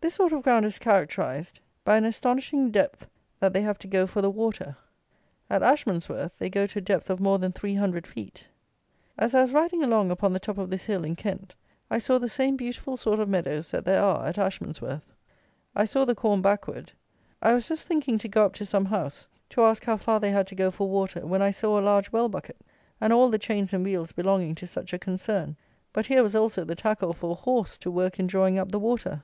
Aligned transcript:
This 0.00 0.14
sort 0.14 0.32
of 0.32 0.42
ground 0.42 0.64
is 0.64 0.78
characterized 0.80 1.60
by 1.84 1.96
an 1.96 2.04
astonishing 2.06 2.70
depth 2.72 3.06
that 3.38 3.52
they 3.52 3.60
have 3.60 3.78
to 3.80 3.86
go 3.86 4.04
for 4.06 4.20
the 4.22 4.30
water. 4.30 4.76
At 5.48 5.62
Ashmansworth, 5.62 6.32
they 6.38 6.48
go 6.50 6.66
to 6.66 6.78
a 6.78 6.82
depth 6.82 7.08
of 7.08 7.20
more 7.20 7.38
than 7.38 7.52
three 7.52 7.74
hundred 7.74 8.06
feet. 8.06 8.48
As 9.18 9.32
I 9.34 9.42
was 9.42 9.52
riding 9.52 9.84
along 9.84 10.10
upon 10.10 10.32
the 10.32 10.40
top 10.40 10.56
of 10.58 10.70
this 10.70 10.86
hill 10.86 11.04
in 11.04 11.14
Kent, 11.14 11.54
I 11.88 11.98
saw 11.98 12.18
the 12.18 12.30
same 12.30 12.56
beautiful 12.56 12.96
sort 12.96 13.20
of 13.20 13.28
meadows 13.28 13.70
that 13.70 13.84
there 13.84 14.02
are 14.02 14.26
at 14.26 14.38
Ashmansworth; 14.38 15.04
I 15.76 15.84
saw 15.84 16.04
the 16.04 16.16
corn 16.16 16.42
backward; 16.42 16.90
I 17.40 17.52
was 17.52 17.68
just 17.68 17.86
thinking 17.86 18.18
to 18.18 18.28
go 18.28 18.46
up 18.46 18.54
to 18.54 18.66
some 18.66 18.86
house, 18.86 19.28
to 19.50 19.62
ask 19.62 19.84
how 19.84 19.98
far 19.98 20.18
they 20.18 20.30
had 20.30 20.48
to 20.48 20.56
go 20.56 20.72
for 20.72 20.88
water, 20.88 21.24
when 21.26 21.42
I 21.42 21.52
saw 21.52 21.78
a 21.78 21.82
large 21.84 22.10
well 22.10 22.30
bucket, 22.30 22.56
and 23.00 23.12
all 23.12 23.28
the 23.28 23.38
chains 23.38 23.72
and 23.72 23.84
wheels 23.84 24.10
belonging 24.12 24.56
to 24.56 24.66
such 24.66 24.92
a 24.92 24.98
concern; 24.98 25.56
but 25.92 26.06
here 26.06 26.24
was 26.24 26.34
also 26.34 26.64
the 26.64 26.74
tackle 26.74 27.12
for 27.12 27.32
a 27.32 27.34
horse 27.34 27.78
to 27.78 27.90
work 27.90 28.18
in 28.18 28.26
drawing 28.26 28.58
up 28.58 28.72
the 28.72 28.80
water! 28.80 29.22